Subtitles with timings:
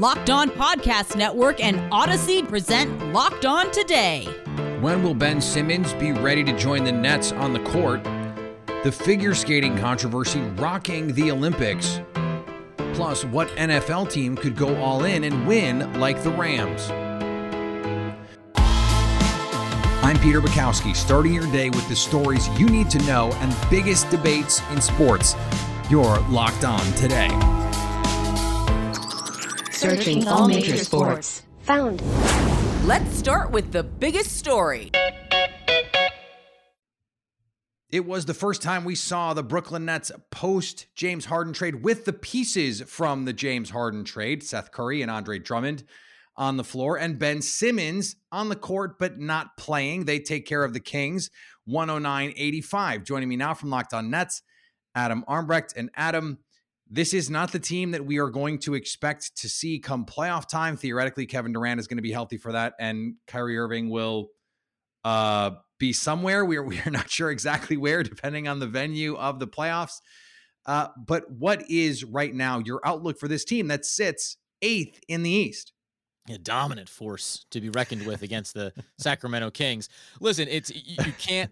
[0.00, 4.24] Locked On Podcast Network and Odyssey present Locked On Today.
[4.80, 8.02] When will Ben Simmons be ready to join the Nets on the court?
[8.82, 12.00] The figure skating controversy rocking the Olympics.
[12.94, 16.90] Plus, what NFL team could go all in and win like the Rams?
[20.02, 24.08] I'm Peter Bukowski, starting your day with the stories you need to know and biggest
[24.08, 25.36] debates in sports.
[25.90, 27.28] You're locked on today.
[29.80, 31.42] Searching all major sports.
[31.62, 32.02] Found.
[32.86, 34.90] Let's start with the biggest story.
[37.88, 42.04] It was the first time we saw the Brooklyn Nets post James Harden trade with
[42.04, 45.84] the pieces from the James Harden trade Seth Curry and Andre Drummond
[46.36, 50.04] on the floor, and Ben Simmons on the court, but not playing.
[50.04, 51.30] They take care of the Kings
[51.64, 53.04] 109 85.
[53.04, 54.42] Joining me now from Locked On Nets,
[54.94, 55.74] Adam Armbrecht.
[55.74, 56.38] And Adam,
[56.90, 60.48] this is not the team that we are going to expect to see come playoff
[60.48, 60.76] time.
[60.76, 64.30] Theoretically, Kevin Durant is going to be healthy for that, and Kyrie Irving will
[65.04, 66.44] uh, be somewhere.
[66.44, 70.00] We are, we are not sure exactly where, depending on the venue of the playoffs.
[70.66, 75.22] Uh, but what is right now your outlook for this team that sits eighth in
[75.22, 75.72] the East?
[76.28, 79.88] a dominant force to be reckoned with against the Sacramento Kings.
[80.20, 81.50] Listen, it's you can't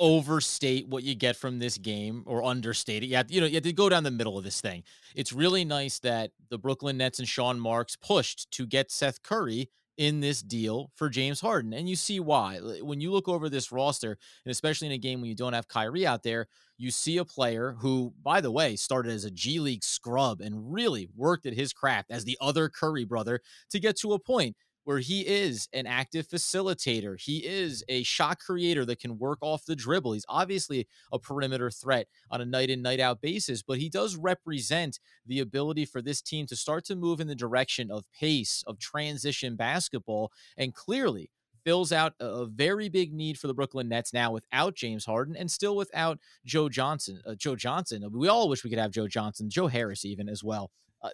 [0.00, 3.06] overstate what you get from this game or understate it.
[3.06, 4.82] You have, you know, you have to go down the middle of this thing.
[5.14, 9.70] It's really nice that the Brooklyn Nets and Sean Marks pushed to get Seth Curry
[9.98, 11.74] in this deal for James Harden.
[11.74, 12.58] And you see why.
[12.58, 15.66] When you look over this roster, and especially in a game when you don't have
[15.66, 16.46] Kyrie out there,
[16.78, 20.72] you see a player who, by the way, started as a G League scrub and
[20.72, 24.56] really worked at his craft as the other Curry brother to get to a point
[24.88, 27.20] where he is an active facilitator.
[27.20, 30.14] He is a shot creator that can work off the dribble.
[30.14, 34.16] He's obviously a perimeter threat on a night in, night out basis, but he does
[34.16, 38.64] represent the ability for this team to start to move in the direction of pace,
[38.66, 40.32] of transition basketball.
[40.56, 41.28] And clearly,
[41.66, 45.50] fills out a very big need for the Brooklyn Nets now without James Harden and
[45.50, 47.20] still without Joe Johnson.
[47.26, 48.08] Uh, Joe Johnson.
[48.10, 50.70] We all wish we could have Joe Johnson, Joe Harris, even as well.
[51.02, 51.10] Uh,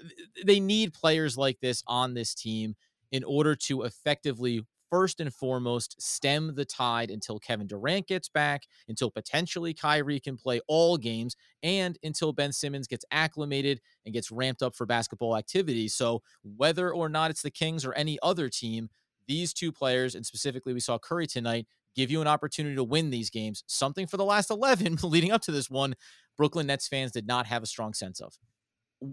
[0.47, 2.77] they need players like this on this team
[3.15, 4.61] in order to effectively
[4.91, 10.37] first and foremost stem the tide until Kevin Durant gets back, until potentially Kyrie can
[10.37, 15.37] play all games, and until Ben Simmons gets acclimated and gets ramped up for basketball
[15.37, 15.87] activity.
[15.87, 18.89] So, whether or not it's the Kings or any other team,
[19.29, 23.11] these two players, and specifically we saw Curry tonight, give you an opportunity to win
[23.11, 23.63] these games.
[23.69, 25.95] Something for the last 11 leading up to this one,
[26.37, 28.37] Brooklyn Nets fans did not have a strong sense of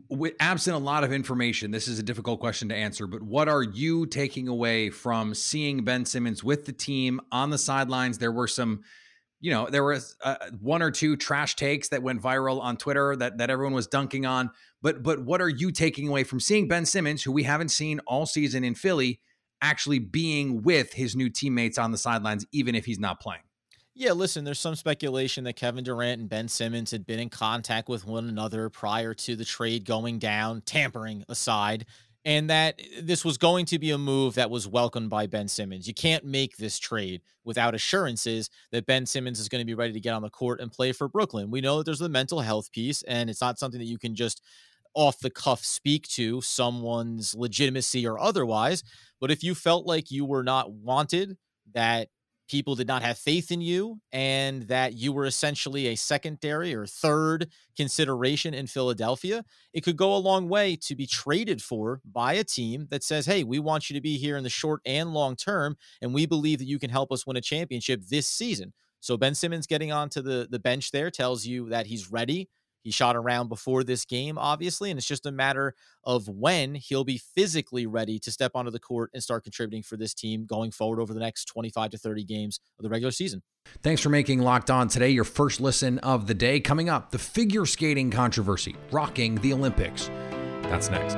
[0.10, 3.48] with absent a lot of information, this is a difficult question to answer, but what
[3.48, 8.18] are you taking away from seeing Ben Simmons with the team on the sidelines?
[8.18, 8.84] There were some,
[9.40, 13.16] you know, there was uh, one or two trash takes that went viral on Twitter
[13.18, 14.52] that that everyone was dunking on.
[14.82, 18.00] But but what are you taking away from seeing Ben Simmons, who we haven't seen
[18.08, 19.20] all season in Philly,
[19.62, 23.44] actually being with his new teammates on the sidelines, even if he's not playing?
[23.94, 27.90] Yeah, listen, there's some speculation that Kevin Durant and Ben Simmons had been in contact
[27.90, 31.86] with one another prior to the trade going down, tampering aside,
[32.24, 35.50] and that eh, this was going to be a move that was welcomed by Ben
[35.50, 35.88] Simmons.
[35.90, 39.92] You can't make this trade without assurances that Ben Simmons is going to be ready
[39.92, 41.52] to get on the court and play for Brooklyn.
[41.52, 44.16] We know that there's the mental health piece, and it's not something that you can
[44.16, 44.42] just
[44.94, 48.84] off the cuff speak to someone's legitimacy or otherwise.
[49.20, 51.38] But if you felt like you were not wanted,
[51.74, 52.08] that
[52.52, 56.86] people did not have faith in you and that you were essentially a secondary or
[56.86, 57.48] third
[57.78, 62.44] consideration in Philadelphia, it could go a long way to be traded for by a
[62.44, 65.38] team that says, Hey, we want you to be here in the short and long
[65.38, 68.74] term, and we believe that you can help us win a championship this season.
[69.00, 72.50] So Ben Simmons getting onto the, the bench there tells you that he's ready
[72.82, 77.04] he shot around before this game, obviously, and it's just a matter of when he'll
[77.04, 80.72] be physically ready to step onto the court and start contributing for this team going
[80.72, 83.42] forward over the next 25 to 30 games of the regular season.
[83.84, 86.60] Thanks for making Locked On today your first listen of the day.
[86.60, 90.10] Coming up, the figure skating controversy rocking the Olympics.
[90.64, 91.16] That's next.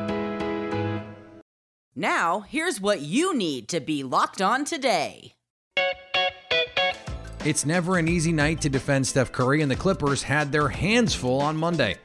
[1.96, 5.36] Now, here's what you need to be locked on today.
[7.46, 11.14] It's never an easy night to defend Steph Curry, and the Clippers had their hands
[11.14, 11.98] full on Monday.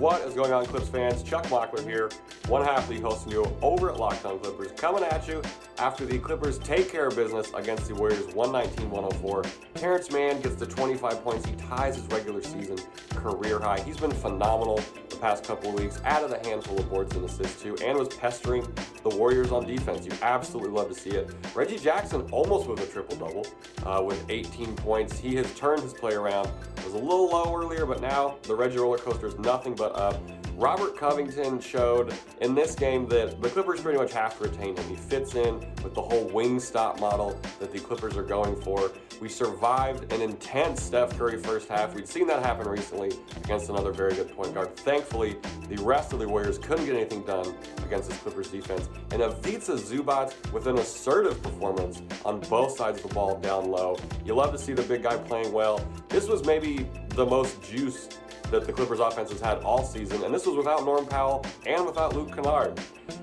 [0.00, 1.22] What is going on, Clips fans?
[1.22, 2.08] Chuck Blackwood here,
[2.48, 5.42] one half league hosting you over at Locked On Clippers, coming at you
[5.76, 9.46] after the Clippers take care of business against the Warriors 119-104.
[9.74, 11.46] Terance Mann gets the 25 points.
[11.46, 12.78] He ties his regular season
[13.10, 13.80] career high.
[13.80, 14.80] He's been phenomenal
[15.10, 18.08] the past couple of weeks, added a handful of boards and assists too, and was
[18.08, 18.66] pestering
[19.02, 20.06] the Warriors on defense.
[20.06, 21.30] You absolutely love to see it.
[21.54, 23.46] Reggie Jackson almost with a triple-double
[23.84, 25.18] uh, with 18 points.
[25.18, 26.48] He has turned his play around.
[26.78, 29.89] It was a little low earlier, but now the Reggie roller coaster is nothing but
[29.94, 30.20] up.
[30.56, 34.88] Robert Covington showed in this game that the Clippers pretty much have to retain him.
[34.90, 38.92] He fits in with the whole wing stop model that the Clippers are going for.
[39.22, 41.94] We survived an intense Steph Curry first half.
[41.94, 43.10] We'd seen that happen recently
[43.42, 44.76] against another very good point guard.
[44.76, 45.36] Thankfully,
[45.68, 47.54] the rest of the Warriors couldn't get anything done
[47.84, 48.90] against this Clippers defense.
[49.12, 53.96] And Ivica Zubac with an assertive performance on both sides of the ball down low.
[54.26, 55.82] You love to see the big guy playing well.
[56.10, 58.08] This was maybe the most juice
[58.50, 61.86] that the Clippers offense has had all season, and this was without Norm Powell and
[61.86, 62.78] without Luke Kennard.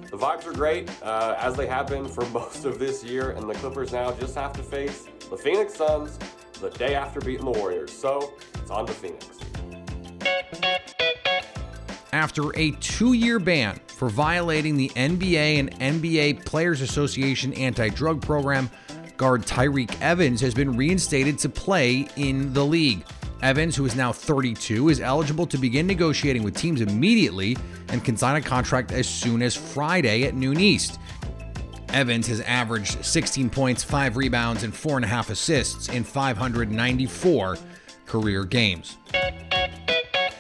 [0.09, 3.49] The vibes are great, uh, as they have been for most of this year, and
[3.49, 6.17] the Clippers now just have to face the Phoenix Suns
[6.61, 7.91] the day after beating the Warriors.
[7.91, 9.27] So it's on to Phoenix.
[12.13, 18.21] After a two year ban for violating the NBA and NBA Players Association anti drug
[18.21, 18.69] program,
[19.17, 23.03] guard Tyreke Evans has been reinstated to play in the league.
[23.41, 27.55] Evans, who is now 32, is eligible to begin negotiating with teams immediately
[27.89, 30.99] and can sign a contract as soon as Friday at noon East.
[31.89, 37.57] Evans has averaged 16 points, 5 rebounds, and 4.5 assists in 594
[38.05, 38.97] career games.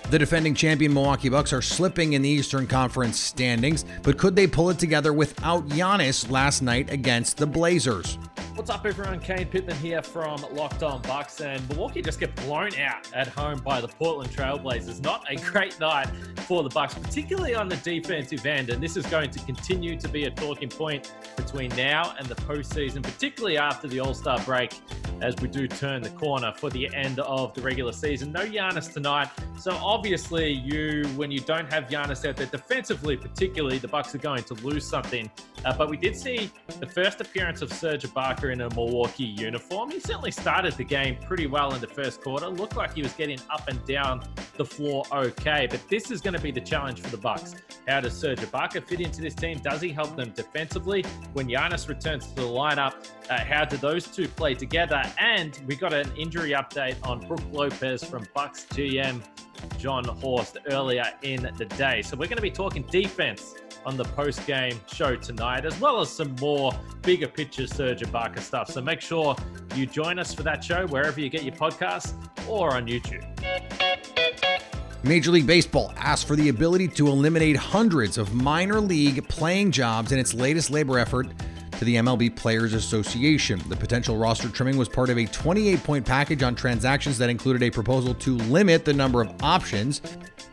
[0.09, 4.47] The defending champion Milwaukee Bucks are slipping in the Eastern Conference standings, but could they
[4.47, 8.17] pull it together without Giannis last night against the Blazers?
[8.57, 9.19] What's up, everyone?
[9.19, 13.59] Kane Pitman here from Locked On Bucks, and Milwaukee just get blown out at home
[13.59, 14.99] by the Portland Trailblazers.
[15.03, 16.07] Not a great night
[16.47, 20.09] for the Bucks, particularly on the defensive end, and this is going to continue to
[20.09, 24.73] be a talking point between now and the postseason, particularly after the All Star break,
[25.21, 28.31] as we do turn the corner for the end of the regular season.
[28.31, 29.29] No Giannis tonight,
[29.59, 34.19] so obviously, you when you don't have Giannis out there defensively, particularly, the Bucks are
[34.19, 35.29] going to lose something.
[35.63, 36.49] Uh, but we did see
[36.79, 39.91] the first appearance of Serge Ibaka in a Milwaukee uniform.
[39.91, 42.47] He certainly started the game pretty well in the first quarter.
[42.47, 44.23] Looked like he was getting up and down
[44.57, 45.67] the floor okay.
[45.69, 47.55] But this is going to be the challenge for the Bucks.
[47.87, 49.59] How does Serge Ibaka fit into this team?
[49.59, 51.03] Does he help them defensively?
[51.33, 52.93] When Giannis returns to the lineup,
[53.29, 55.01] uh, how do those two play together?
[55.19, 59.23] And we got an injury update on Brook Lopez from Bucks GM
[59.77, 62.01] Jon Horst earlier in the day.
[62.01, 63.55] So we're going to be talking defense
[63.87, 66.73] on the post game show tonight, as well as some more
[67.03, 68.69] bigger picture Serge Ibaka stuff.
[68.69, 69.33] So make sure
[69.75, 72.13] you join us for that show wherever you get your podcasts
[72.49, 73.25] or on YouTube.
[75.03, 80.11] Major League Baseball asked for the ability to eliminate hundreds of minor league playing jobs
[80.11, 81.27] in its latest labor effort
[81.71, 83.61] to the MLB Players Association.
[83.69, 87.63] The potential roster trimming was part of a 28 point package on transactions that included
[87.63, 90.01] a proposal to limit the number of options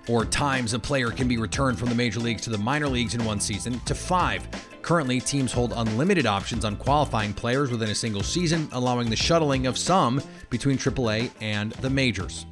[0.09, 3.15] or times a player can be returned from the major leagues to the minor leagues
[3.15, 4.47] in one season to five.
[4.83, 9.67] Currently, teams hold unlimited options on qualifying players within a single season, allowing the shuttling
[9.67, 10.21] of some
[10.51, 12.45] between AAA and the majors.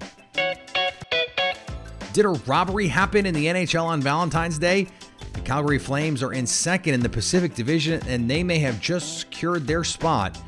[2.14, 4.86] Did a robbery happen in the NHL on Valentine's Day?
[5.32, 9.20] The Calgary Flames are in second in the Pacific Division, and they may have just
[9.20, 10.38] secured their spot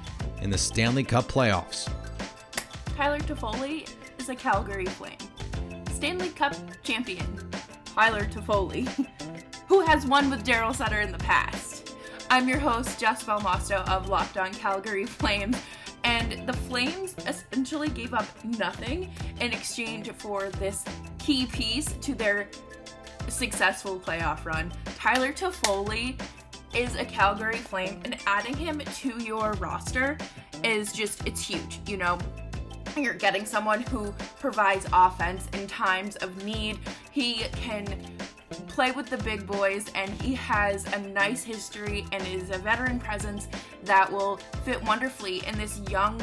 [0.40, 1.90] in the Stanley Cup playoffs.
[2.96, 5.16] Tyler Toffoli is a Calgary Flame.
[5.94, 7.26] Stanley Cup champion,
[7.94, 8.88] Tyler Toffoli,
[9.68, 11.94] who has won with Daryl Sutter in the past.
[12.28, 15.56] I'm your host, Jess Belmosto of Locked On Calgary Flames,
[16.02, 20.84] and the Flames essentially gave up nothing in exchange for this
[21.18, 22.48] key piece to their
[23.28, 24.72] successful playoff run.
[24.96, 26.20] Tyler Toffoli
[26.74, 30.18] is a Calgary Flame, and adding him to your roster
[30.64, 31.78] is just, it's huge.
[31.86, 32.18] You know,
[33.02, 36.78] you're getting someone who provides offense in times of need.
[37.10, 37.86] He can
[38.68, 42.98] play with the big boys and he has a nice history and is a veteran
[42.98, 43.48] presence
[43.84, 46.20] that will fit wonderfully in this young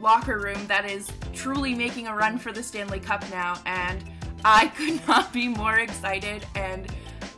[0.00, 4.04] locker room that is truly making a run for the Stanley Cup now and
[4.44, 6.86] I could not be more excited and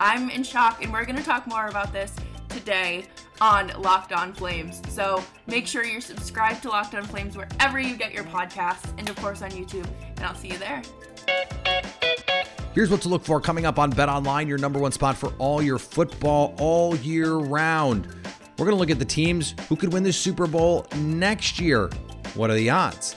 [0.01, 2.15] I'm in shock and we're going to talk more about this
[2.59, 3.05] today
[3.41, 4.83] on Locked On Flames.
[4.89, 9.09] So make sure you're subscribed to Locked On Flames wherever you get your podcasts and
[9.09, 9.87] of course on YouTube
[10.17, 10.83] and I'll see you there.
[12.75, 15.33] Here's what to look for coming up on Bet Online, your number one spot for
[15.39, 18.07] all your football all year round.
[18.59, 21.91] We're going to look at the teams who could win the Super Bowl next year.
[22.35, 23.15] What are the odds?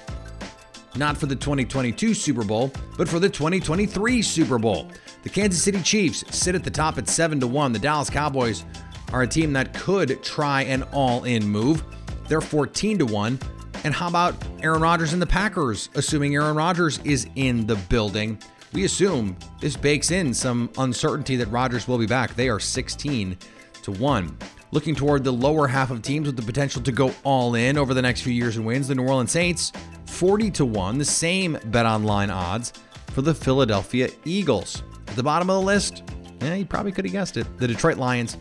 [0.96, 4.90] Not for the 2022 Super Bowl, but for the 2023 Super Bowl.
[5.24, 7.72] The Kansas City Chiefs sit at the top at 7 to 1.
[7.74, 8.66] The Dallas Cowboys
[9.12, 11.84] are a team that could try an all-in move.
[12.28, 13.40] They're 14 to 1.
[13.84, 18.40] And how about Aaron Rodgers and the Packers, assuming Aaron Rodgers is in the building?
[18.74, 22.36] We assume this bakes in some uncertainty that Rodgers will be back.
[22.36, 23.38] They are 16
[23.84, 24.38] to 1.
[24.72, 27.94] Looking toward the lower half of teams with the potential to go all in over
[27.94, 29.74] the next few years and wins, the New Orleans Saints
[30.06, 32.72] 40 to 1, the same bet online odds
[33.08, 34.84] for the Philadelphia Eagles.
[35.08, 36.04] At the bottom of the list,
[36.42, 37.46] yeah, you probably could have guessed it.
[37.58, 38.38] The Detroit Lions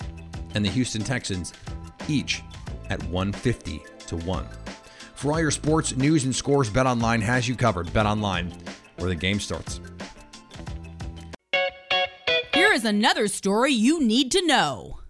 [0.54, 1.52] and the Houston Texans,
[2.08, 2.42] each
[2.88, 4.46] at 150 to 1.
[5.14, 7.92] For all your sports news and scores, Bet Online has you covered.
[7.92, 8.52] Bet Online,
[8.96, 9.80] where the game starts.
[12.54, 15.00] Here is another story you need to know.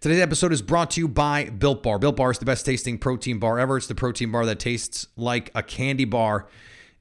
[0.00, 1.98] Today's episode is brought to you by Built Bar.
[1.98, 3.76] Built Bar is the best tasting protein bar ever.
[3.76, 6.48] It's the protein bar that tastes like a candy bar.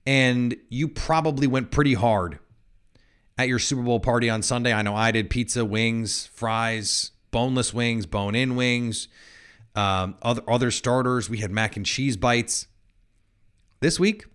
[0.06, 2.40] And you probably went pretty hard
[3.38, 4.74] at your Super Bowl party on Sunday.
[4.74, 9.10] I know I did pizza, wings, fries, boneless wings, bone in wings,
[9.76, 11.30] um, other, other starters.
[11.30, 12.68] We had mac and cheese bites.
[13.82, 14.26] This week,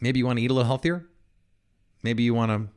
[0.00, 1.06] maybe you want to eat a little healthier.
[2.02, 2.72] Maybe you want to,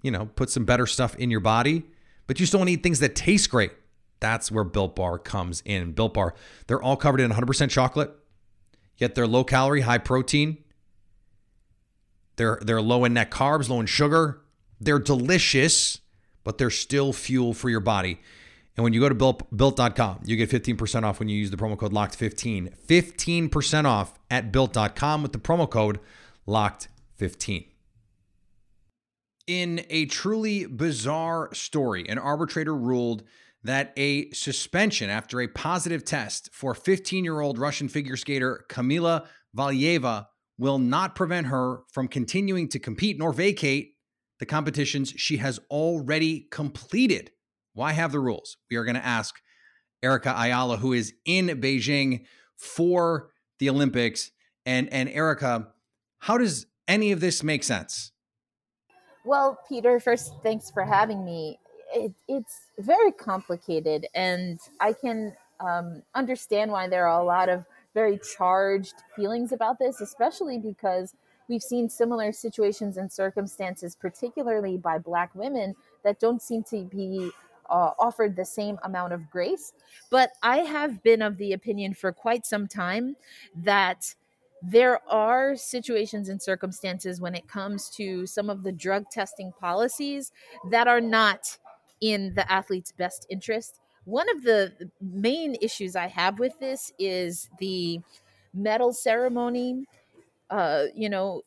[0.00, 1.82] you know, put some better stuff in your body,
[2.26, 3.72] but you still want to eat things that taste great.
[4.20, 5.92] That's where Built Bar comes in.
[5.92, 6.34] Built Bar,
[6.68, 8.12] they're all covered in 100% chocolate,
[8.96, 10.58] yet they're low calorie, high protein.
[12.36, 14.40] They're they're low in net carbs, low in sugar.
[14.80, 16.00] They're delicious,
[16.44, 18.20] but they're still fuel for your body.
[18.76, 21.56] And when you go to built, built.com, you get 15% off when you use the
[21.56, 22.74] promo code LOCKED15.
[22.86, 26.00] 15% off at built.com with the promo code
[26.48, 27.66] LOCKED15.
[29.46, 33.24] In a truly bizarre story, an arbitrator ruled
[33.64, 39.26] that a suspension after a positive test for 15 year old Russian figure skater Kamila
[39.56, 40.26] Valieva
[40.58, 43.96] will not prevent her from continuing to compete nor vacate
[44.38, 47.30] the competitions she has already completed.
[47.74, 48.56] Why have the rules?
[48.70, 49.36] We are going to ask
[50.02, 52.24] Erica Ayala, who is in Beijing
[52.56, 54.30] for the Olympics.
[54.66, 55.68] And, and Erica,
[56.18, 58.12] how does any of this make sense?
[59.24, 61.58] Well, Peter, first, thanks for having me.
[61.94, 67.64] It, it's very complicated, and I can um, understand why there are a lot of
[67.94, 71.14] very charged feelings about this, especially because
[71.48, 77.30] we've seen similar situations and circumstances, particularly by Black women, that don't seem to be
[77.70, 79.72] uh, offered the same amount of grace.
[80.10, 83.16] But I have been of the opinion for quite some time
[83.56, 84.14] that
[84.62, 90.30] there are situations and circumstances when it comes to some of the drug testing policies
[90.70, 91.58] that are not
[92.00, 93.80] in the athlete's best interest.
[94.04, 98.00] One of the main issues I have with this is the
[98.54, 99.86] medal ceremony.
[100.50, 101.42] Uh, you know,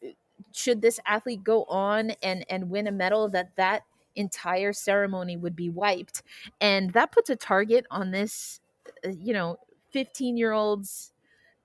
[0.51, 3.83] should this athlete go on and and win a medal, that that
[4.15, 6.23] entire ceremony would be wiped,
[6.61, 8.59] and that puts a target on this,
[9.05, 9.57] uh, you know,
[9.91, 11.11] fifteen year old's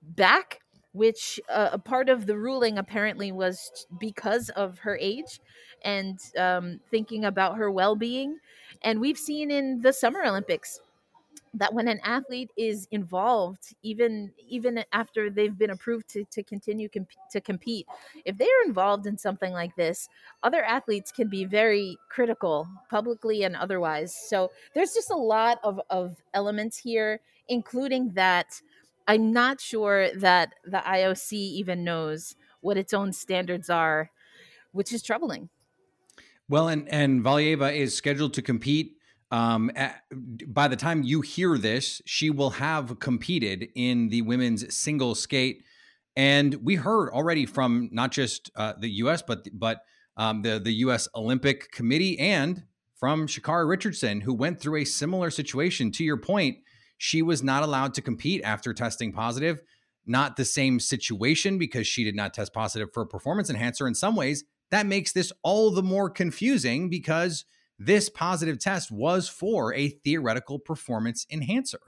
[0.01, 0.59] back
[0.93, 5.39] which uh, a part of the ruling apparently was because of her age
[5.83, 8.37] and um, thinking about her well-being
[8.83, 10.79] and we've seen in the summer olympics
[11.53, 16.87] that when an athlete is involved even even after they've been approved to, to continue
[16.87, 17.85] comp- to compete
[18.25, 20.07] if they are involved in something like this
[20.43, 25.81] other athletes can be very critical publicly and otherwise so there's just a lot of,
[25.89, 28.61] of elements here including that
[29.07, 34.11] I'm not sure that the IOC even knows what its own standards are,
[34.71, 35.49] which is troubling.
[36.47, 38.97] Well, and and Valieva is scheduled to compete.
[39.31, 40.01] Um, at,
[40.47, 45.63] by the time you hear this, she will have competed in the women's single skate,
[46.17, 49.21] and we heard already from not just uh, the U.S.
[49.21, 49.83] but but
[50.17, 51.07] um, the the U.S.
[51.15, 52.63] Olympic Committee and
[52.99, 55.91] from Sha'Carri Richardson, who went through a similar situation.
[55.93, 56.57] To your point,
[56.97, 59.61] she was not allowed to compete after testing positive.
[60.05, 63.87] Not the same situation because she did not test positive for a performance enhancer.
[63.87, 67.45] In some ways, that makes this all the more confusing because
[67.85, 71.79] this positive test was for a theoretical performance enhancer.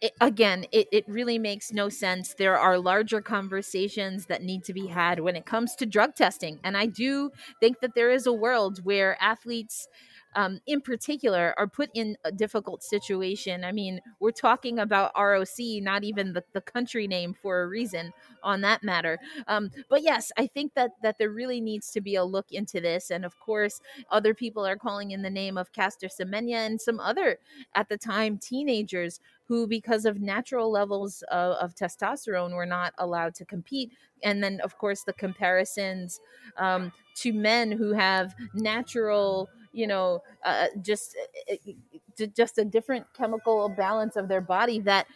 [0.00, 2.34] It, again, it, it really makes no sense.
[2.34, 6.58] There are larger conversations that need to be had when it comes to drug testing.
[6.64, 7.30] And I do
[7.60, 9.86] think that there is a world where athletes
[10.34, 13.64] um, in particular are put in a difficult situation.
[13.64, 18.12] I mean, we're talking about ROC, not even the, the country name for a reason
[18.42, 19.18] on that matter.
[19.48, 22.80] Um, but yes, I think that that there really needs to be a look into
[22.80, 23.10] this.
[23.10, 23.80] And of course,
[24.10, 27.38] other people are calling in the name of Caster Semenya and some other,
[27.74, 33.34] at the time, teenagers who, because of natural levels of, of, testosterone, were not allowed
[33.36, 33.92] to compete.
[34.22, 36.20] And then, of course, the comparisons
[36.56, 41.16] um, to men who have natural you know uh, just
[41.50, 45.06] uh, uh, just a different chemical balance of their body that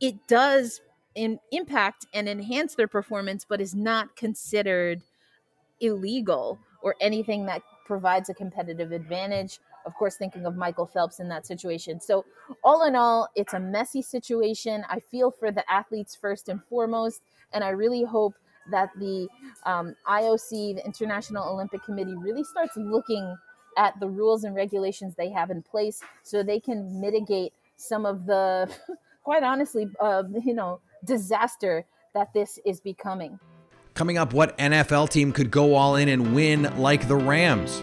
[0.00, 0.82] it does
[1.14, 5.00] in, impact and enhance their performance but is not considered
[5.80, 9.58] illegal or anything that provides a competitive advantage.
[9.86, 12.00] Of course thinking of michael phelps in that situation.
[12.00, 12.24] So
[12.62, 14.84] all in all it's a messy situation.
[14.88, 18.34] I feel for the athletes first and foremost and i really hope
[18.70, 19.28] that the
[19.66, 23.36] um, IOC, the International Olympic Committee, really starts looking
[23.76, 28.26] at the rules and regulations they have in place so they can mitigate some of
[28.26, 28.72] the,
[29.24, 33.38] quite honestly, uh, you know, disaster that this is becoming.
[33.94, 37.80] Coming up, what NFL team could go all in and win like the Rams?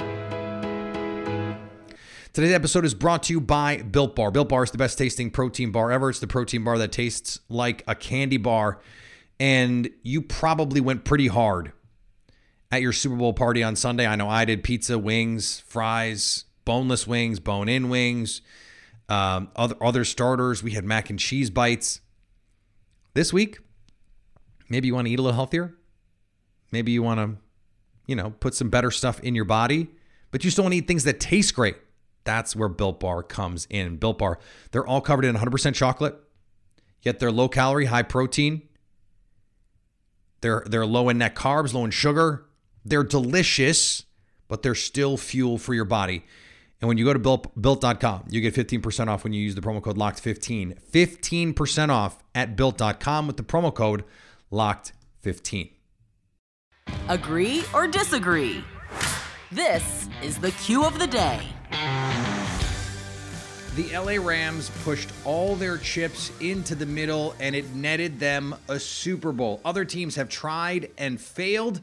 [2.34, 4.32] Today's episode is brought to you by Built Bar.
[4.32, 6.10] Built Bar is the best tasting protein bar ever.
[6.10, 8.80] It's the protein bar that tastes like a candy bar.
[9.38, 11.74] And you probably went pretty hard
[12.72, 14.08] at your Super Bowl party on Sunday.
[14.08, 18.42] I know I did pizza, wings, fries, boneless wings, bone in wings,
[19.10, 20.64] um, other, other starters.
[20.64, 22.00] We had mac and cheese bites.
[23.14, 23.60] This week,
[24.70, 25.76] maybe you want to eat a little healthier.
[26.72, 27.38] Maybe you want to,
[28.08, 29.90] you know, put some better stuff in your body,
[30.32, 31.76] but you still want to eat things that taste great.
[32.24, 33.98] That's where Built Bar comes in.
[33.98, 34.40] Built Bar,
[34.72, 36.16] they're all covered in 100% chocolate,
[37.02, 38.62] yet they're low calorie, high protein.
[40.40, 42.46] They're they're low in net carbs, low in sugar.
[42.84, 44.06] They're delicious,
[44.48, 46.24] but they're still fuel for your body.
[46.82, 49.62] And when you go to built, built.com, you get 15% off when you use the
[49.62, 50.82] promo code LOCKED15.
[50.92, 54.04] 15% off at built.com with the promo code
[54.52, 55.72] LOCKED15.
[57.08, 58.64] Agree or disagree?
[59.52, 61.42] This is the cue of the day.
[63.76, 68.80] The LA Rams pushed all their chips into the middle and it netted them a
[68.80, 69.62] Super Bowl.
[69.64, 71.82] Other teams have tried and failed,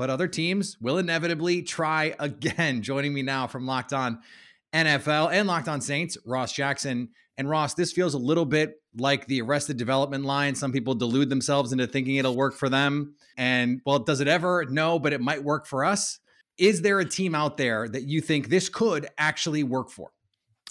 [0.00, 2.80] but other teams will inevitably try again.
[2.90, 4.18] Joining me now from Locked On
[4.72, 7.10] NFL and Locked On Saints, Ross Jackson.
[7.36, 10.54] And Ross, this feels a little bit like the Arrested Development line.
[10.54, 13.14] Some people delude themselves into thinking it'll work for them.
[13.36, 14.64] And well, does it ever?
[14.70, 16.18] No, but it might work for us.
[16.56, 20.12] Is there a team out there that you think this could actually work for?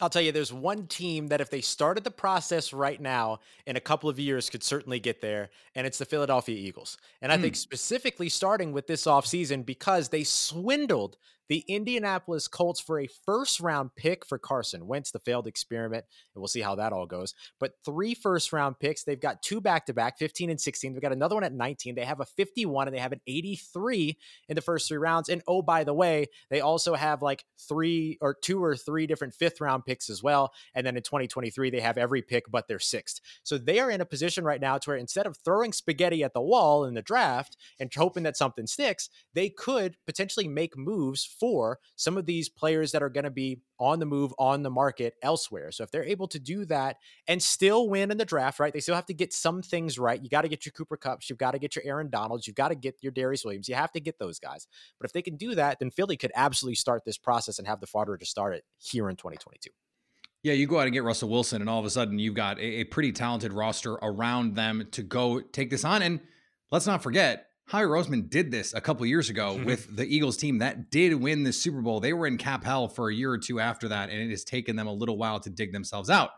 [0.02, 3.76] I'll tell you, there's one team that if they started the process right now, in
[3.76, 6.98] a couple of years, could certainly get there, and it's the Philadelphia Eagles.
[7.22, 7.42] And I mm.
[7.42, 11.18] think specifically starting with this offseason because they swindled
[11.50, 16.06] the Indianapolis Colts for a first round pick for Carson Wentz, the failed experiment.
[16.34, 17.34] And we'll see how that all goes.
[17.60, 19.04] But three first round picks.
[19.04, 20.94] They've got two back to back, 15 and 16.
[20.94, 21.96] They've got another one at 19.
[21.96, 25.28] They have a 51 and they have an 83 in the first three rounds.
[25.30, 29.34] And oh, by the way, they also have like three or two or three different
[29.34, 30.54] fifth round picks as well.
[30.76, 33.22] And then in 2023, they have every pick but their sixth.
[33.44, 36.34] So they are in a position right now to where instead of throwing spaghetti at
[36.34, 41.26] the wall in the draft and hoping that something sticks, they could potentially make moves
[41.40, 44.70] for some of these players that are going to be on the move on the
[44.70, 45.72] market elsewhere.
[45.72, 46.98] So if they're able to do that
[47.28, 48.74] and still win in the draft, right?
[48.74, 50.22] They still have to get some things right.
[50.22, 52.56] You got to get your Cooper Kupps, you've got to get your Aaron Donalds, you've
[52.56, 53.70] got to get your Darious Williams.
[53.70, 54.68] You have to get those guys.
[55.00, 57.80] But if they can do that, then Philly could absolutely start this process and have
[57.80, 59.70] the fodder to start it here in 2022.
[60.42, 62.60] Yeah, you go out and get Russell Wilson, and all of a sudden you've got
[62.60, 66.02] a, a pretty talented roster around them to go take this on.
[66.02, 66.22] And
[66.72, 69.66] let's not forget, Howie Roseman did this a couple years ago mm-hmm.
[69.66, 72.00] with the Eagles team that did win the Super Bowl.
[72.00, 74.44] They were in cap hell for a year or two after that, and it has
[74.44, 76.32] taken them a little while to dig themselves out.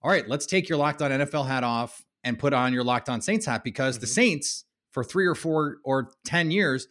[0.00, 3.10] All right, let's take your locked on NFL hat off and put on your locked
[3.10, 4.00] on Saints hat because mm-hmm.
[4.00, 6.88] the Saints, for three or four or 10 years,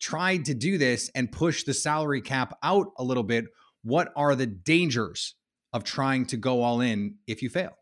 [0.00, 3.44] tried to do this and push the salary cap out a little bit.
[3.82, 5.34] What are the dangers
[5.74, 7.76] of trying to go all in if you fail?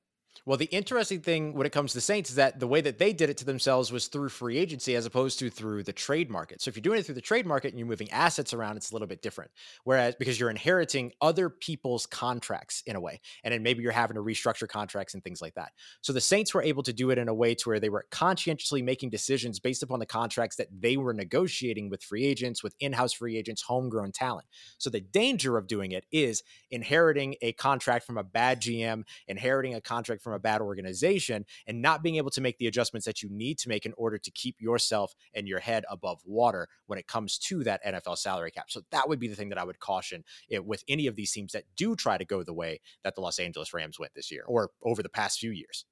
[0.47, 3.13] Well, the interesting thing when it comes to Saints is that the way that they
[3.13, 6.63] did it to themselves was through free agency as opposed to through the trade market.
[6.63, 8.93] So if you're doing it through the trade market and you're moving assets around, it's
[8.93, 9.51] a little bit different.
[9.83, 14.15] Whereas because you're inheriting other people's contracts in a way, and then maybe you're having
[14.15, 15.73] to restructure contracts and things like that.
[16.01, 18.07] So the Saints were able to do it in a way to where they were
[18.13, 22.77] conscientiously making decisions based upon the contracts that they were negotiating with free agents, with
[22.79, 24.47] in-house free agents, homegrown talent.
[24.79, 29.75] So the danger of doing it is inheriting a contract from a bad GM, inheriting
[29.75, 33.23] a contract from a bad organization and not being able to make the adjustments that
[33.23, 36.99] you need to make in order to keep yourself and your head above water when
[36.99, 38.67] it comes to that NFL salary cap.
[38.71, 41.33] So that would be the thing that I would caution it with any of these
[41.33, 44.31] teams that do try to go the way that the Los Angeles Rams went this
[44.31, 45.85] year or over the past few years.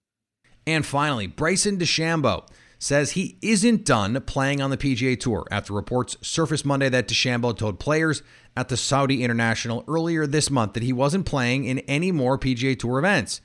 [0.66, 6.16] And finally, Bryson DeChambeau says he isn't done playing on the PGA Tour after reports
[6.20, 8.22] surfaced Monday that DeChambeau told players
[8.57, 12.78] at the Saudi International earlier this month that he wasn't playing in any more PGA
[12.78, 13.40] Tour events.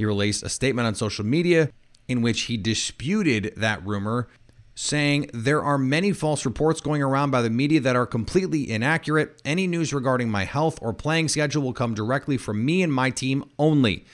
[0.00, 1.68] He released a statement on social media
[2.08, 4.28] in which he disputed that rumor,
[4.74, 9.38] saying there are many false reports going around by the media that are completely inaccurate.
[9.44, 13.10] Any news regarding my health or playing schedule will come directly from me and my
[13.10, 14.06] team only.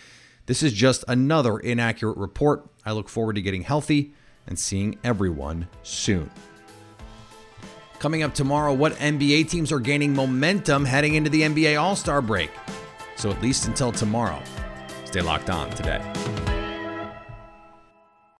[0.46, 2.68] This is just another inaccurate report.
[2.84, 4.12] I look forward to getting healthy
[4.48, 6.28] and seeing everyone soon.
[8.00, 12.20] Coming up tomorrow, what NBA teams are gaining momentum heading into the NBA All Star
[12.20, 12.50] break?
[13.14, 14.42] So, at least until tomorrow,
[15.16, 16.55] Stay locked on today.